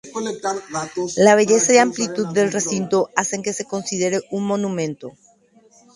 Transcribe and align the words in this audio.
La 1.15 1.35
belleza 1.35 1.75
y 1.75 1.77
amplitud 1.77 2.25
del 2.29 2.51
recinto 2.51 3.11
hacen 3.15 3.43
que 3.43 3.53
se 3.53 3.61
le 3.65 3.69
considere 3.69 4.19
un 4.31 4.47
monumento. 4.47 5.15